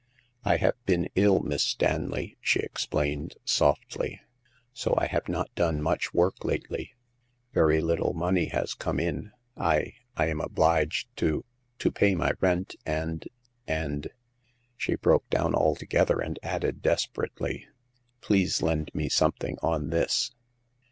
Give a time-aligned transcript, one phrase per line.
[0.53, 4.19] "I have been ill, Miss Stanley," she explained, softly,"
[4.73, 6.95] so I have not done much work lately.
[7.53, 9.31] Very little money has come in.
[9.55, 11.45] I— I am obliged to—
[11.77, 13.27] to pay my rent and—
[13.69, 14.49] aud'' S\v^ Vvlc^^^ 156 Hagar of
[14.81, 15.29] the Pawn Shop.
[15.29, 17.67] down altogether, and added desperately:
[18.21, 20.31] Please lend me something on this."